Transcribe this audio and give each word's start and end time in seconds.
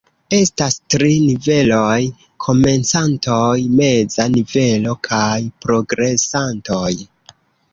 Estas 0.35 0.75
tri 0.93 1.09
niveloj: 1.25 1.99
komencantoj, 2.45 3.53
meza 3.81 4.27
nivelo 4.37 4.97
kaj 5.11 5.31
progresantoj. 5.67 6.91